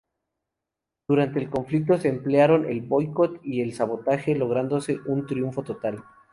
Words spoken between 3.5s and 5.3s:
el sabotaje, lográndose un